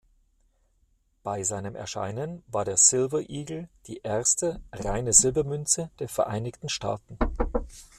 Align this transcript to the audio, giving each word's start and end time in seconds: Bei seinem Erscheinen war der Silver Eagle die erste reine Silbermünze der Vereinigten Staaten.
Bei 1.21 1.43
seinem 1.43 1.75
Erscheinen 1.75 2.43
war 2.47 2.65
der 2.65 2.77
Silver 2.77 3.19
Eagle 3.29 3.69
die 3.85 3.97
erste 3.99 4.59
reine 4.73 5.13
Silbermünze 5.13 5.91
der 5.99 6.09
Vereinigten 6.09 6.69
Staaten. 6.69 7.19